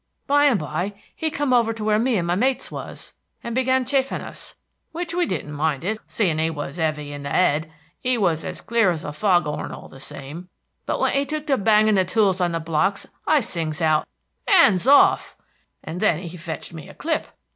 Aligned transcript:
By 0.25 0.45
and 0.45 0.59
by 0.59 0.95
he 1.15 1.29
come 1.29 1.53
over 1.53 1.73
to 1.73 1.83
where 1.83 1.99
me 1.99 2.17
and 2.17 2.25
my 2.25 2.33
mates 2.33 2.71
was, 2.71 3.13
and 3.43 3.53
began 3.53 3.85
chaffin' 3.85 4.19
us, 4.19 4.55
which 4.93 5.13
we 5.13 5.27
didn't 5.27 5.51
mind 5.53 5.83
it, 5.83 5.99
seeing 6.07 6.39
he 6.39 6.49
was 6.49 6.79
'eavy 6.79 7.13
in 7.13 7.21
the 7.21 7.29
'ead. 7.29 7.71
He 7.99 8.17
was 8.17 8.43
as 8.43 8.61
clear 8.61 8.89
as 8.89 9.03
a 9.03 9.13
fog 9.13 9.45
'orn 9.45 9.71
all 9.71 9.87
the 9.89 9.99
same. 9.99 10.49
But 10.87 10.99
when 10.99 11.13
he 11.13 11.23
took 11.23 11.45
to 11.45 11.55
banging 11.59 11.93
the 11.93 12.03
tools 12.03 12.41
on 12.41 12.51
the 12.51 12.59
blocks, 12.59 13.05
I 13.27 13.41
sings 13.41 13.79
out, 13.79 14.07
''Ands 14.47 14.87
off!' 14.87 15.35
and 15.83 15.99
then 15.99 16.17
he 16.23 16.35
fetched 16.35 16.73
me 16.73 16.89
a 16.89 16.95
clip. 16.95 17.27